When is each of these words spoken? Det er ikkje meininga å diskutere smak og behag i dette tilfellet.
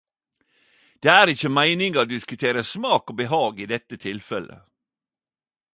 Det 1.07 1.11
er 1.15 1.31
ikkje 1.33 1.51
meininga 1.57 2.01
å 2.03 2.07
diskutere 2.13 2.65
smak 2.73 3.13
og 3.15 3.19
behag 3.21 3.61
i 3.67 3.73
dette 3.75 4.03
tilfellet. 4.07 4.67